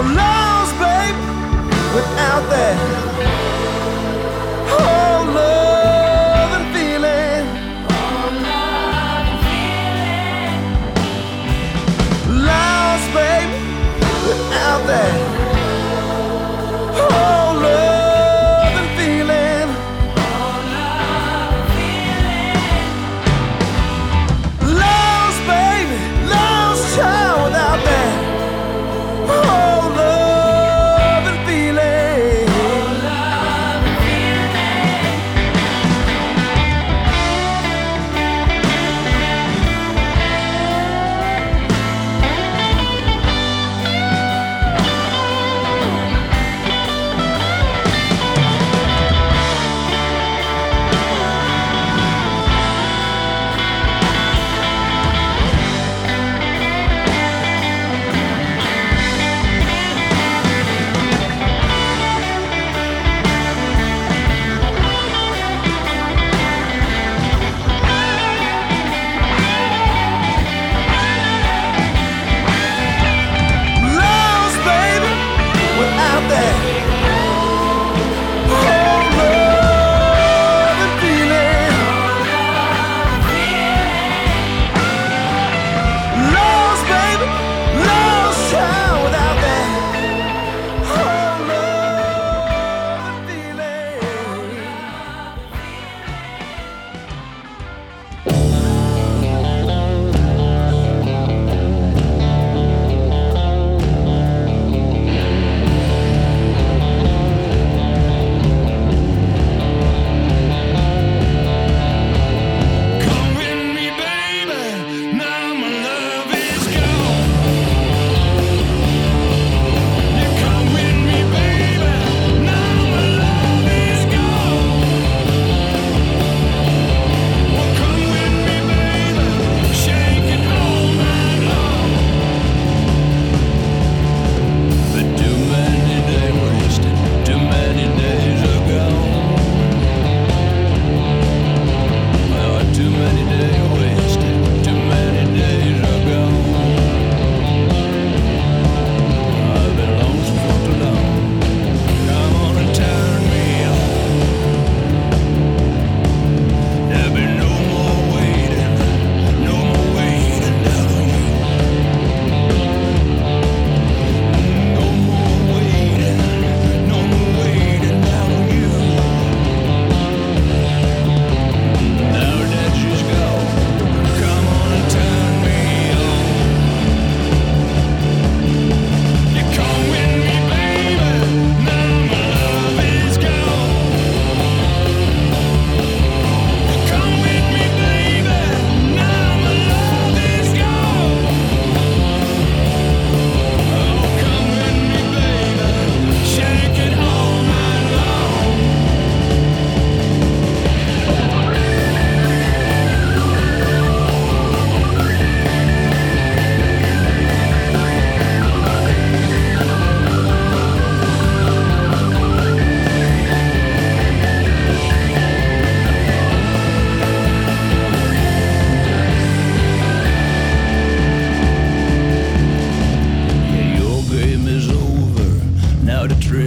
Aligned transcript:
I'm 0.00 0.39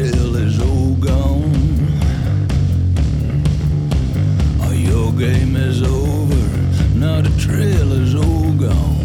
hill 0.04 0.36
is 0.36 0.60
all 0.60 0.96
gone. 0.96 1.52
Your 4.74 5.14
game 5.14 5.56
is 5.56 5.82
over, 5.82 6.44
now 6.98 7.22
the 7.22 7.34
trail 7.40 7.94
is 7.94 8.14
all 8.16 8.52
gone. 8.54 9.03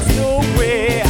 us 0.00 0.18
away. 0.18 1.09